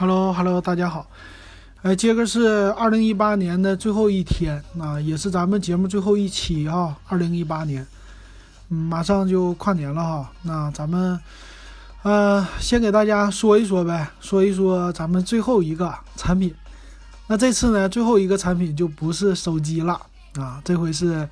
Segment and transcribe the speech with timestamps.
[0.00, 1.10] Hello，Hello，大家好。
[1.82, 6.96] 哎，今个是二零一八年的最后一天，啊，也是咱们节目最后一期啊。
[7.08, 7.84] 二零一八年，
[8.68, 10.30] 嗯，马上就跨年了哈。
[10.42, 11.18] 那咱们，
[12.04, 16.54] 呃，先给大家说一说呗，说一说咱们最后一个产品。
[17.26, 20.00] 那这次呢，最后一个产品就不是手机了
[20.36, 21.28] 啊，这回是，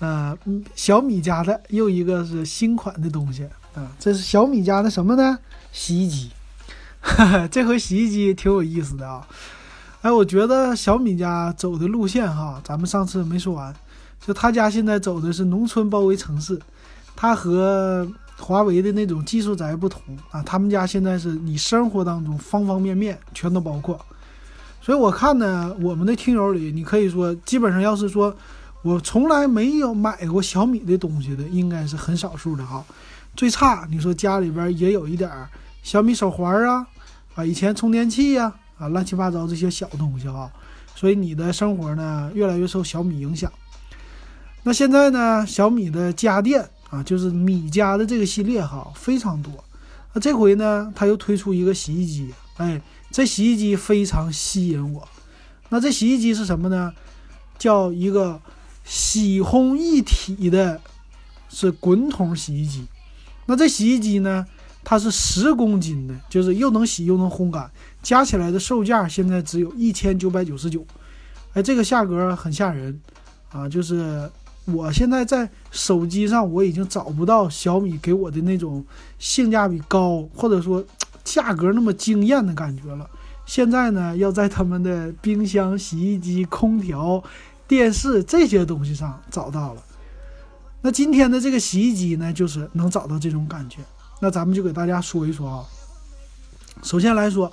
[0.00, 0.36] 呃，
[0.74, 3.44] 小米家的又一个是新款的东西
[3.76, 3.92] 啊。
[4.00, 5.38] 这是小米家的什么呢？
[5.70, 6.30] 洗衣机。
[7.50, 9.26] 这回洗衣机挺有意思的啊。
[10.02, 13.72] 哎，我觉得小米家走的路线哈，咱们上次没说完，
[14.20, 16.60] 就他家现在走的是农村包围城市，
[17.14, 24.00] 它和华为的那种技术宅不同啊，他们家现在是你生活当中方方面面全都包括，
[24.80, 28.34] 所以我看呢，我们的听友里，你可以说基本上要是说
[28.82, 32.84] 我从来没有买过小米的东西的，应该是很少数的哈，
[33.36, 35.30] 最差你说家里边也有一点
[35.84, 36.84] 小米手环啊，
[37.34, 38.54] 啊，以前充电器呀。
[38.78, 40.50] 啊，乱七八糟这些小东西哈，
[40.96, 43.52] 所以你的生活呢越来越受小米影响。
[44.64, 49.52] 那现在呢，小米的家电啊，就是米家的这个系列哈，非常多。
[50.12, 55.06] 那这回呢，它又推出一个洗衣机，哎，这洗衣机非常吸引我。
[55.68, 56.92] 那这洗衣机是什么呢？
[57.58, 58.40] 叫一个
[58.84, 60.80] 洗烘一体的，
[61.48, 62.86] 是滚筒洗衣机。
[63.46, 64.44] 那这洗衣机呢，
[64.84, 67.70] 它是十公斤的，就是又能洗又能烘干。
[68.02, 70.84] 加起来的售价现在只有一千九百九十九，
[71.54, 73.00] 哎，这个价格很吓人
[73.52, 73.68] 啊！
[73.68, 74.28] 就是
[74.64, 78.84] 我现在在手机上我已经找不到小米给我的那种
[79.18, 80.84] 性价比高，或者说
[81.22, 83.08] 价格那么惊艳的感觉了。
[83.46, 87.22] 现在呢，要在他们的冰箱、洗衣机、空调、
[87.68, 89.82] 电视这些东西上找到了。
[90.80, 93.78] 那今天的这个洗衣机呢，就是能找到这种感觉。
[94.22, 95.66] 那咱们就给大家说一说啊。
[96.82, 97.52] 首先来说。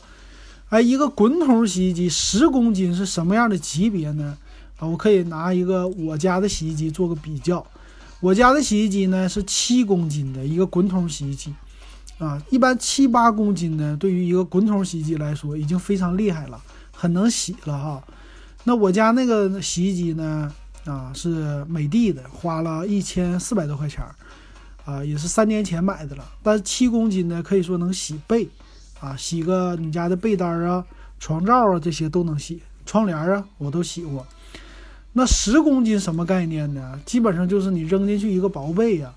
[0.70, 4.38] 哎，一个滚筒洗衣机十公斤是什么样的级别呢？
[4.78, 7.66] 啊，我可以拿一个我家的洗衣机做个比较。
[8.20, 11.52] 我家的洗衣机呢是七公斤的一个滚筒洗衣机，
[12.20, 18.04] 啊，一般七八公斤呢，对于一个滚筒洗衣机来说已经非常厉害了，很能洗了哈。
[18.64, 20.54] 那我家那个洗衣机呢，
[20.86, 24.14] 啊，是美的的，花了一千四百多块钱儿，
[24.90, 26.26] 啊，也是三年前买的了。
[26.42, 28.50] 但是七公斤呢，可以说能洗被。
[29.00, 30.84] 啊，洗个你家的被单啊、
[31.20, 32.62] 床罩啊，这些都能洗。
[32.86, 34.26] 窗帘啊，我都洗过。
[35.14, 37.00] 那十公斤什么概念呢？
[37.06, 39.14] 基本上就是你扔进去一个薄被呀，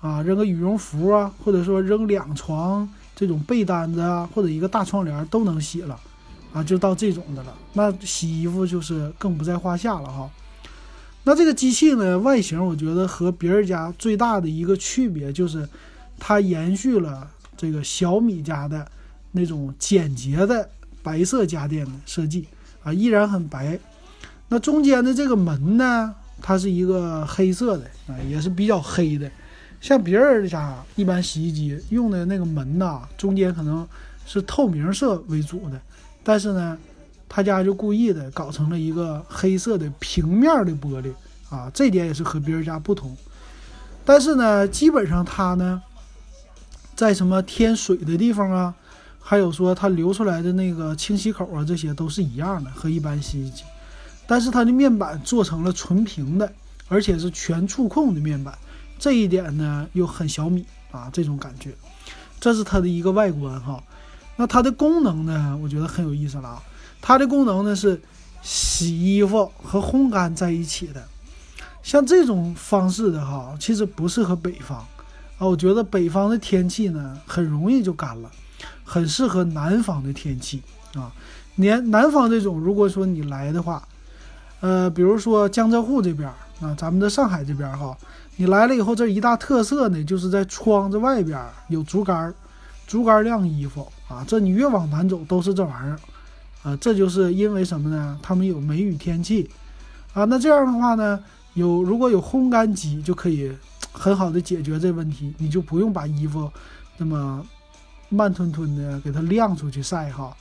[0.00, 6.00] 啊，扔个羽绒服啊，或者说扔两床这种被单子啊，或者一个大窗帘都能洗了，
[6.52, 7.54] 啊，就到这种的了。
[7.74, 10.30] 那洗衣服就是更不在话下了哈。
[11.28, 15.68] 那这个机器呢，外形我觉得和别人家最大的一个区别就是，
[16.18, 18.88] 它延续了这个小米家的。
[19.30, 20.66] 那种简洁的
[21.02, 22.46] 白色家电的设计
[22.82, 23.78] 啊，依然很白。
[24.48, 29.30] 那中间的这个门呢，它是一个黑色的啊，也是比较黑的。
[29.82, 33.86] 像别人家一般洗衣机用的那个门呐，中间可能
[34.24, 35.78] 是透明色为主的，
[36.24, 36.78] 但是呢，
[37.28, 41.12] 他家就故意的搞成了一个黑色的平面的玻璃
[41.50, 43.16] 啊，这点也是和别人家不同。
[44.04, 45.82] 但是呢，基本上它呢，
[46.94, 48.74] 在什么添水的地方啊。
[49.20, 53.62] 还有说它流出来的那个清洗口啊，这些都是一样的，和一般洗衣机，
[54.26, 56.50] 但是它的面板做成了纯平的，
[56.88, 58.56] 而且是全触控的面板，
[58.98, 61.74] 这一点呢又很小米啊，这种感觉，
[62.40, 63.84] 这是它的一个外观哈。
[64.36, 66.62] 那它的功能呢，我觉得很有意思了啊。
[67.00, 68.00] 它的功能呢是
[68.42, 71.02] 洗衣服和烘干在一起的，
[71.82, 74.78] 像这种方式的哈，其实不适合北方
[75.38, 75.46] 啊。
[75.46, 78.30] 我觉得北方的天气呢，很容易就干了。
[78.82, 80.62] 很适合南方的天气
[80.94, 81.12] 啊，
[81.56, 83.86] 南南方这种，如果说你来的话，
[84.60, 86.26] 呃，比如说江浙沪这边
[86.60, 87.94] 啊，咱们的上海这边哈，
[88.36, 91.38] 你来了以后，这一大特色呢，就是在窗子外边
[91.68, 92.32] 有竹竿，
[92.86, 96.00] 竹竿晾衣服啊，这你越往南走都是这玩意儿，
[96.62, 98.18] 啊，这就是因为什么呢？
[98.22, 99.48] 他们有梅雨天气
[100.12, 101.22] 啊，那这样的话呢，
[101.54, 103.52] 有如果有烘干机就可以
[103.92, 106.50] 很好的解决这问题，你就不用把衣服
[106.96, 107.44] 那么。
[108.10, 110.34] 慢吞吞的给它晾出去晒哈，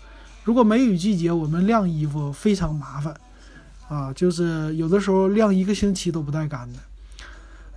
[0.46, 3.14] 如果梅雨季节，我们晾衣服非常麻烦
[3.90, 6.80] 啊，就是有的时候晾一个星期都不带干的。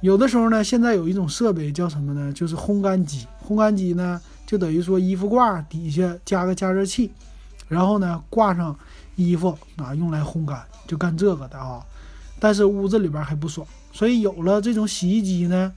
[0.00, 2.32] 有的时候呢，现在有一种设备叫什么呢？
[2.32, 3.26] 就是烘干机。
[3.44, 7.10] 烘干机呢，就等于说衣服挂底下加个加热器，
[7.70, 8.76] 然后呢挂上
[9.14, 11.80] 衣服啊，用来烘干，就干这个的啊。
[12.40, 15.72] 但是屋子里边还不爽，所以有了这种洗衣机呢，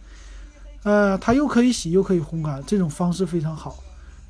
[0.81, 3.78] 呃，它又可以洗又可以烘干，这种方式非常好。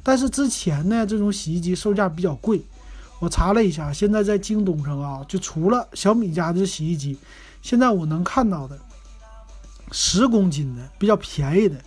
[0.03, 2.61] 但是之前呢，这种洗衣机售价比较贵。
[3.19, 7.17] 我查了一下，现在在京东上啊，就除了小米家的洗衣机，
[7.61, 8.77] 现在我能看到的
[9.93, 11.77] 十公斤的比较便宜的，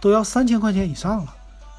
[0.00, 1.34] 都要三千块钱以上了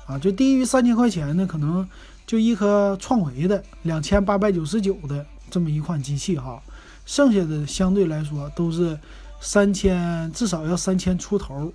[0.07, 0.19] 啊！
[0.19, 1.87] 就低于三千块钱的，可能
[2.25, 6.61] 就一颗创维的两千八百九十九的这么一款机器哈，
[7.05, 8.97] 剩下的相对来说都是
[9.39, 11.71] 三千，至少要三千出头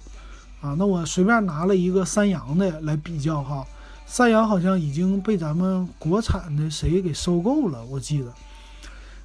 [0.61, 0.75] 啊。
[0.79, 3.64] 那我随便拿了一个三洋的来比较哈。
[4.06, 8.32] 三洋好像已经被咱们国产的谁给收购了，我记得。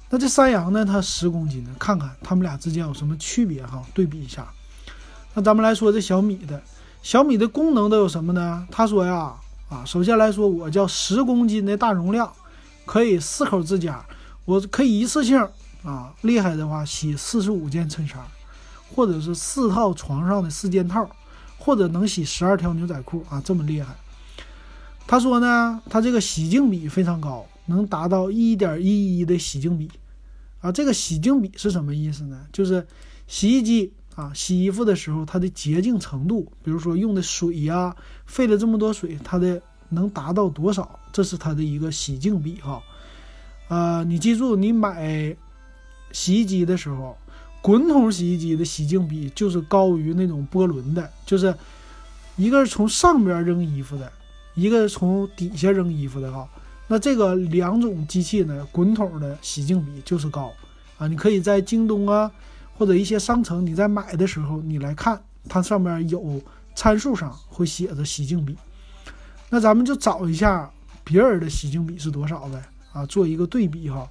[0.08, 0.84] 那这三洋呢？
[0.84, 3.82] 它十公斤的，看看它们俩之间有什么区别哈？
[3.92, 4.46] 对比一下。
[5.34, 6.62] 那咱们来说这小米的，
[7.02, 8.64] 小米的功能都有什么呢？
[8.70, 9.34] 他说呀，
[9.68, 12.32] 啊，首先来说，我叫十公斤的大容量，
[12.84, 14.04] 可以四口之家，
[14.44, 15.36] 我可以一次性
[15.82, 18.18] 啊，厉害的话洗四十五件衬衫，
[18.94, 21.08] 或者是四套床上的四件套，
[21.58, 23.94] 或者能洗十二条牛仔裤啊，这么厉害。
[25.06, 29.90] 他说呢，他这个洗净比非常高，能达到一点一一的洗净比，
[30.60, 32.46] 啊，这个洗净比是什么意思呢？
[32.52, 32.86] 就是
[33.26, 37.94] 洗衣机啊洗衣服的时候，它的洁净程度，比如说用的水呀，
[38.26, 40.98] 费了这么多水，它的能达到多少？
[41.12, 42.82] 这是它的一个洗净比哈。
[43.68, 45.36] 呃，你记住，你买
[46.10, 47.16] 洗衣机的时候，
[47.62, 51.54] 滚筒洗衣机的洗净比就是高于那种波轮的，就是
[52.36, 54.10] 一个是从上边扔衣服的。
[54.54, 56.48] 一个是从底下扔衣服的哈，
[56.88, 60.50] 那这个两种机器呢，滚筒的洗净比就是高
[60.96, 61.06] 啊。
[61.06, 62.32] 你可以在京东啊
[62.78, 66.40] 或者一些商城，你在买的时候，你来看它上面有
[66.74, 68.56] 参数上会写着洗净比。
[69.48, 70.70] 那咱们就找一下
[71.04, 72.62] 别人的洗净比是多少呗
[72.92, 74.08] 啊，做一个对比哈。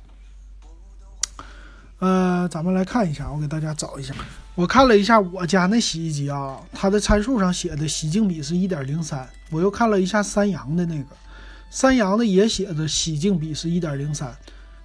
[2.00, 4.14] 呃，咱们来看一下，我给大家找一下。
[4.56, 9.28] 我看了一下我家那洗衣机啊，它的参数上写的洗净比是一点零三。
[9.52, 11.16] 我又看了一下三洋的那个，
[11.70, 14.34] 三洋的也写着洗净比是一点零三。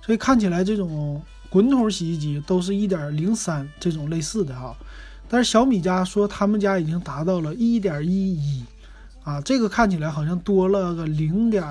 [0.04, 4.74] 所以看起来这种滚筒洗衣机都是一点零三这种类似的哈。
[5.28, 8.64] 但是小米家说他们家已经达到了一点一一
[9.22, 11.62] 啊，这个看起来好像多了个零点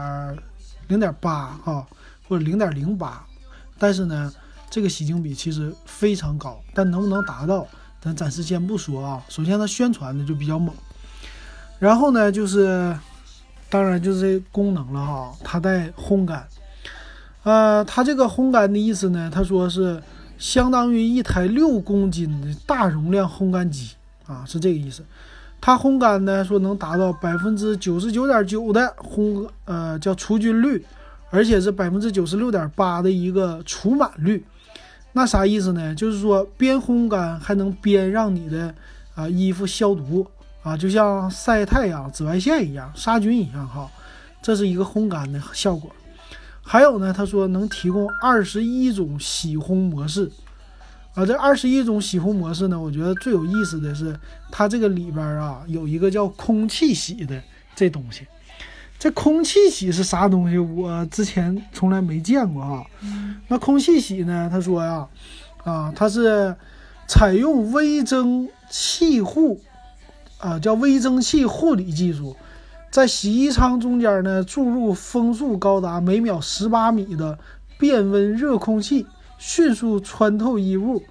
[0.87, 1.87] 零点八哈，
[2.27, 3.25] 或者零点零八。
[3.77, 4.31] 但是呢，
[4.69, 7.67] 这个洗净比其实非常高，但能不能达到？
[8.01, 10.73] 咱暂时先不说啊，首先它宣传的就比较猛，
[11.79, 12.97] 然后呢就是，
[13.69, 16.47] 当然就是这功能了哈，它带烘干，
[17.49, 19.99] 呃，它这个烘干的意思呢，他说是
[20.37, 23.95] 相当于一台六公斤的大容量烘干机
[24.27, 25.03] 啊，是这个意思。
[25.59, 30.85] 它烘干呢说能达到百分之九十九点九的烘，呃，叫除菌率，
[31.31, 34.45] 而且是百分之九十六点八的一个除螨率。
[35.13, 35.95] 那啥意思呢？
[35.95, 38.71] 就是说边烘干还能边让你的
[39.15, 40.23] 啊衣服消毒
[40.61, 43.89] 啊，就像晒太阳、紫外线一样，杀菌一样哈。
[44.39, 45.89] 这是一个烘干的效果。
[46.71, 50.31] 还有呢，他说能提供二十一种洗烘模式
[51.15, 51.25] 啊。
[51.25, 54.15] 这二十一种洗烘模式呢，我觉得最有意思的是
[54.51, 57.41] 它这个里边啊有一个叫空气洗的
[57.75, 58.27] 这东西。
[58.99, 60.59] 这空气洗是啥东西？
[60.59, 62.85] 我之前从来没见过啊。
[63.47, 64.47] 那空气洗呢？
[64.51, 65.07] 他说呀，
[65.63, 66.55] 啊，它是
[67.07, 69.59] 采用微蒸气护，
[70.37, 72.35] 啊，叫微蒸汽护理技术，
[72.91, 77.37] 在洗衣仓中间呢注入风速高达每秒十八米的
[77.77, 79.05] 变温热空气，
[79.37, 81.01] 迅速穿透衣物，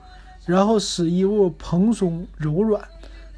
[0.46, 2.82] 然后使衣物蓬松柔软，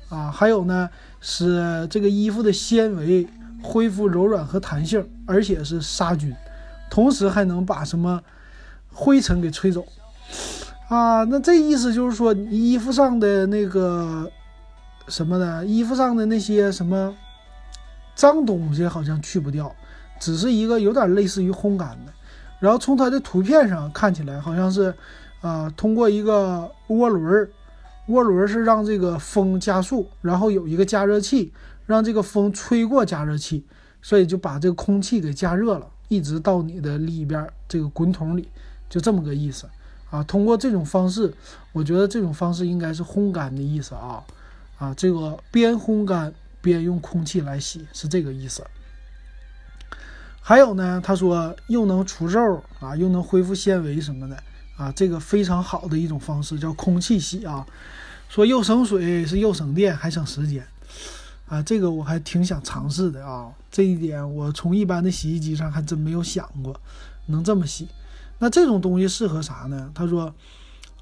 [0.09, 0.89] 啊，还有呢，
[1.21, 3.27] 使这个衣服的纤维。
[3.63, 6.35] 恢复柔软和弹性，而且是杀菌，
[6.91, 8.19] 同时还能把什么
[8.91, 9.85] 灰尘给吹走
[10.89, 11.25] 啊？
[11.25, 14.27] 那这意思就是说，衣服上的那个
[15.09, 15.63] 什么呢？
[15.67, 17.15] 衣服上的那些什么
[18.21, 19.75] 脏东西好像去不掉，
[20.21, 22.13] 只是一个有点类似于烘干的。
[22.59, 24.95] 然后从它的图片上看起来，好像是
[25.41, 27.49] 啊，通过一个涡轮，
[28.09, 31.51] 涡轮是让这个风加速，然后有一个加热器。
[31.87, 33.65] 让这个风吹过加热器，
[34.01, 38.49] 所以就把这个空气给加热了，一直到你的里边这个滚筒里，
[38.89, 39.67] 就这么个意思
[40.09, 40.23] 啊。
[40.23, 41.35] 通过这种方式，
[41.73, 44.23] 我觉得这种方式应该是烘干的意思啊
[44.79, 48.65] 啊，这个边烘干边用空气来洗是这个意思。
[50.41, 54.43] 还有呢，他说又能除皱啊，又能恢复纤维什么的
[54.77, 57.67] 啊，这个非常好的一种方式叫空气洗啊，
[58.29, 60.67] 说又省水是又省电还省时间。
[61.47, 63.51] 啊，这个我还挺想尝试的啊！
[63.73, 66.81] 这一点我从一般的洗衣机上还真没有想过
[67.27, 67.89] 能这么洗。
[68.39, 69.91] 那这种东西适合啥呢？
[69.93, 70.33] 他说，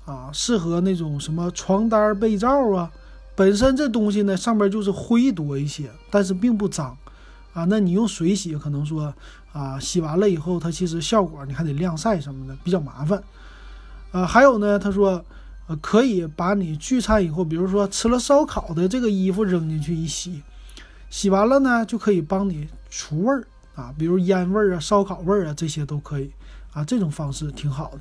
[0.06, 2.90] 啊，适合那种什么床单、被罩啊。
[3.38, 6.98] 本身这东西呢，上边就是灰多一些，但是并不脏，
[7.52, 9.14] 啊，那你用水洗可能说
[9.52, 13.22] 啊，洗完了以后它其实效果你还得晾晒什么的，比较麻烦。
[14.10, 15.24] 啊，还有呢，他说，
[15.68, 20.42] 呃，可以把你聚餐以后，比如说吃了烧烤的这个衣服扔进去一洗，
[21.08, 26.28] 洗完了呢就可以帮你除味儿啊，比如烟味儿啊、烧烤味儿啊这些都可以
[26.72, 28.00] 啊，这种方式挺好的。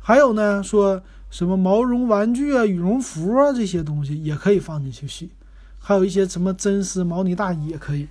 [0.00, 5.30] 还有呢，说什么毛绒玩具啊、羽绒服啊这些东西也可以放进去洗。
[5.78, 8.08] 还有一些什么真丝毛呢大衣也可以，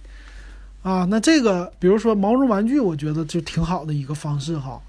[0.81, 4.81] 啊，那这个比如说毛绒玩具，我觉得就挺好的一个方式哈。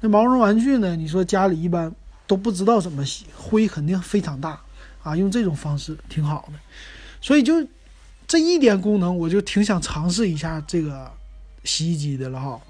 [0.00, 1.90] 那毛绒玩具呢，你说家里一般
[2.26, 4.60] 都不知道怎么洗，灰肯定非常大
[5.02, 6.58] 啊，用这种方式挺好的。
[7.22, 7.54] 所以就
[8.26, 11.10] 这一点功能，我就挺想尝试一下这个
[11.64, 12.60] 洗衣机的了哈。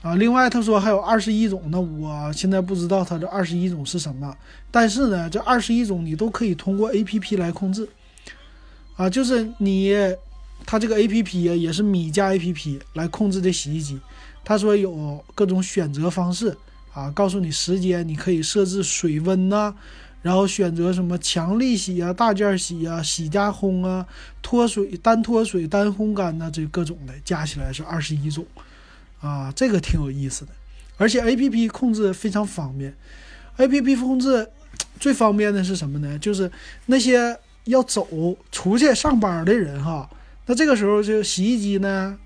[0.00, 4.36] 啊，另外他说还有二十一种，那我现在不知道它这二十一种是什么，
[4.70, 7.88] 但是呢，这二十一种你都可以通过 A P P 来控制。
[8.96, 9.92] 啊，就是你，
[10.66, 13.98] 它这个 A P P 也是米家 A P P 来控制的洗衣机。
[14.44, 16.56] 他说有各种选择方式
[16.92, 19.74] 啊，告诉你时间，你可以设置水温呐，
[20.22, 24.06] 然后选择什么强力洗啊、大件洗啊、洗加烘啊、
[24.42, 28.44] 脱水、单脱水、单烘干呐，这各种的加起来是二十一种
[29.20, 30.52] 啊，这个挺有意思的。
[30.96, 32.94] 而且 A P P 控制非常方便
[33.56, 34.48] ，A P P 控制
[34.98, 36.18] 最方便的是什么呢？
[36.18, 36.50] 就是
[36.86, 37.38] 那些。
[37.64, 38.08] 要走
[38.50, 40.08] 出去上班的人哈，
[40.46, 42.18] 那这个时候就洗衣机呢，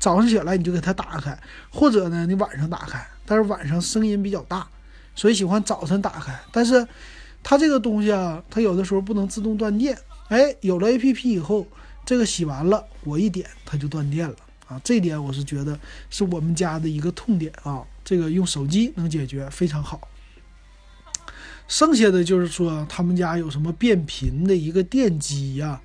[0.00, 1.38] 早上起来你就给它打开，
[1.70, 4.66] 或者呢你晚上打开，但是晚上声音比较大，
[5.14, 6.36] 所以喜欢早晨打开。
[6.50, 6.84] 但是
[7.44, 9.96] 它这个东西啊，它有的时候不能自动断电。
[10.30, 11.64] 哎，有了 A P P 以后，
[12.04, 14.34] 这个洗完了我一点它就断电了
[14.82, 15.78] 这点我是觉得
[16.10, 20.08] 是我们家的一个痛点啊，这个用手机能解决非常好。
[21.68, 25.80] 剩下的就是说，他们家有什么变频的一个电机呀，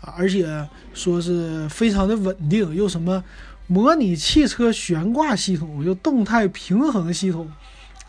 [0.00, 3.24] 啊，而且说是非常的稳定，又什么
[3.66, 7.50] 模拟汽车悬挂系统，又动态平衡系统，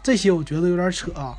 [0.04, 1.38] 这些我觉得有点扯啊，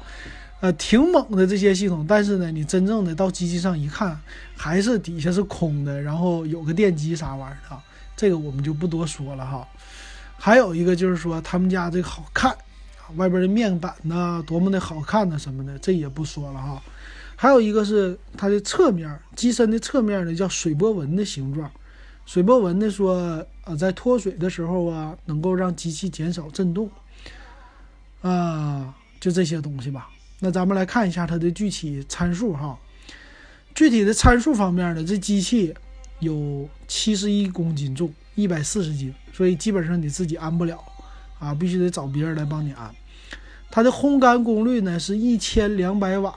[0.61, 4.19] 呃，挺猛的这些系统，但是呢，你真正的到机器上一看，
[4.57, 7.83] 还是底下是空的，然后有个电机啥玩意儿啊，
[8.17, 9.67] 这个我们就不多说了哈。
[10.37, 12.57] 还有一个就是说，他们家这个好看。
[13.17, 15.39] 外边的面板呢，多么的好看呢？
[15.39, 16.83] 什么的，这也不说了哈。
[17.37, 21.71] 还有一个是它的侧面机身的侧面呢，叫水波纹的形状。
[22.25, 26.89] 水波纹的说，呃，在脱水的时候啊，能够让机器减少震动。
[28.23, 30.09] 啊，就这些东西吧。
[30.39, 32.79] 那咱们来看一下它的具体参数哈。
[33.75, 35.75] 具体的参数方面呢，这机器
[36.23, 40.83] 有七十一公斤重，一百四十斤，所以基本上你自己安不了
[41.39, 42.89] 啊，必须得找别人来帮你安。
[43.71, 46.33] 它的烘干功率呢是一千两百瓦，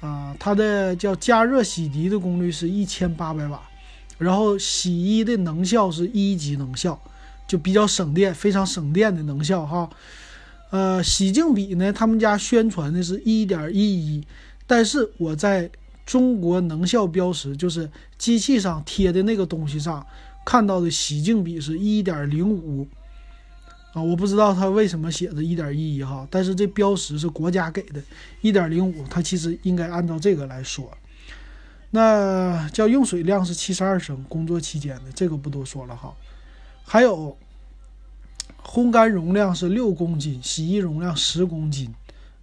[0.00, 3.62] 啊，它的叫加热洗涤的功率是一千八百瓦，
[4.18, 7.00] 然后洗衣的能效是一级能效，
[7.46, 9.88] 就比较省电，非常省电的能效哈。
[10.70, 14.26] 呃，洗净比呢，他们家宣传的是一点一一，
[14.66, 15.70] 但是我在
[16.04, 20.06] 中国能效标识，就是机器上贴的那个东西上
[20.44, 22.86] 看到的洗净比是一点零五。
[23.92, 28.02] 啊，我不知道它为什么写着一点一一哈，但是这标识是国家给的，
[28.40, 30.90] 一点零五，它其实应该按照这个来说。
[31.92, 36.12] 那叫用水量是七十二升，工作期间的这个不多说了哈。
[36.82, 37.38] 还有
[38.64, 41.94] 烘干容量是六公斤，洗衣容量十公斤，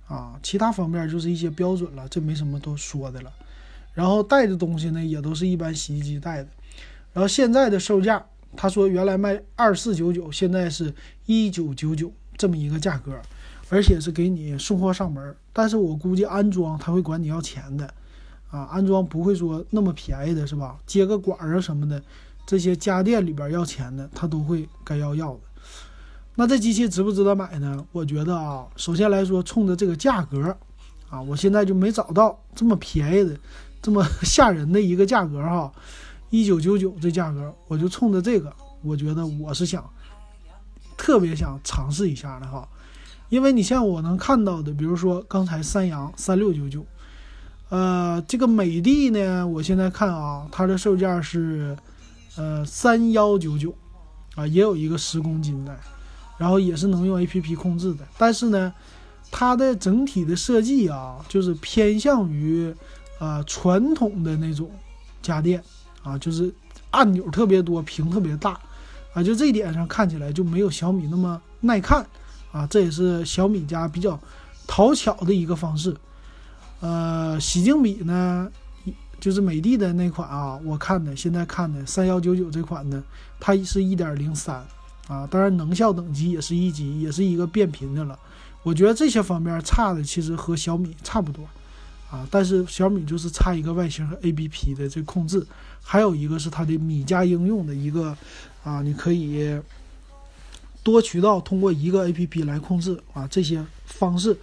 [0.08, 3.34] 啊，其他方面就是一些标准了，这没什么多说的了。
[3.94, 6.50] 然后带的东西呢，也都是一般洗衣机带的。
[7.14, 8.26] 然后现在的售价。
[8.54, 10.94] 他说原来卖二四九九，现在是
[11.26, 13.18] 一九九九这么一个价格，
[13.70, 15.34] 而且是给你送货上门。
[15.54, 17.86] 但是我估计安装他会管你要钱的，
[18.50, 20.78] 啊，安装不会说那么便宜的，是吧？
[20.86, 22.04] 接个管儿啊什么的，
[22.46, 25.40] 这些家电里边要钱的，他都会该要要的。
[26.36, 27.86] 那这机器值不值得买呢？
[27.94, 30.58] 我觉得啊，首先来说，冲着这个价格，
[31.10, 33.40] 啊，我现在就没找到这么便宜的、
[33.82, 35.72] 这么吓人的一个价格哈。
[36.30, 39.84] 一九九九这价格，我就冲着这个，我觉得我是想
[40.96, 42.66] 特别想尝试一下的哈，
[43.28, 46.86] 因为你像我能看到的，比如说刚才三阳三六九九，
[47.68, 51.76] 呃，这个美的呢，我现在看啊，它的售价是
[52.38, 53.76] 呃三幺九九，
[54.36, 55.78] 啊，也有一个十公斤的，
[56.38, 58.74] 然后也是能用 A P P 控制的，但是呢，
[59.30, 62.74] 它的整体的设计啊，就是偏向于
[63.22, 64.70] 啊传统的那种
[65.22, 65.64] 家电。
[66.04, 66.52] 啊，就是
[66.90, 68.60] 按钮特别多，屏特别大，
[69.14, 72.04] 啊，就这一点上看起来就没有小米那么耐看，
[72.52, 74.20] 啊，这也是小米家比较
[74.66, 75.96] 讨巧的一个方式。
[76.80, 78.52] 呃，洗净比呢，
[79.20, 83.04] 就是美的的那款啊，我看的现在看的三幺九九这款呢，
[83.40, 84.56] 它是一点零三
[85.08, 88.18] 啊，当然能效等级也是一级，也是一个变频的了。
[88.64, 91.46] 我觉得这些方面差的其实和小米差不多
[92.12, 95.44] 啊，但是小米就是差一个外形和 APP 的这控制，
[95.82, 98.16] 还有一个是它的米家应用的一个
[98.64, 99.58] 啊，你可以
[100.84, 104.38] 多渠道通过一个 APP 来控制啊，这些方式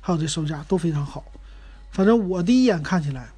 [0.00, 1.22] 还有这售价都非常好。
[1.90, 3.28] 反正我第一眼看起来。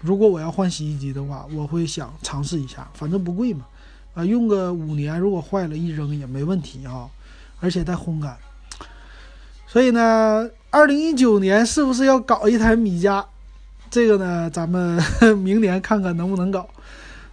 [0.00, 3.64] 如果我要换洗衣机的话，我会想尝试一下，反正不贵嘛，
[4.12, 7.08] 啊，用个五年，如果坏了，一扔也没问题啊，
[7.58, 8.36] 而且带烘干。
[9.66, 13.24] 所以呢，二零一九年是不是要搞一台米家？
[13.90, 15.02] 这个呢，咱们
[15.38, 16.68] 明年看看能不能搞。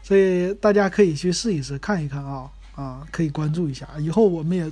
[0.04, 3.88] 所以大家可以去试一试，看一看啊，啊，可以关注一下。
[4.00, 4.70] 以后我们也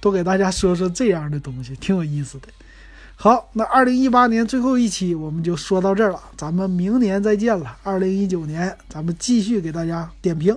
[0.00, 2.48] 多给大家说说这样的东西，挺有意思的。
[3.16, 7.76] 好，那二零一八年最后一期我们就说到这儿了，咱们明年再见了。
[7.82, 10.56] 二零一九年，咱们继续给大家点评。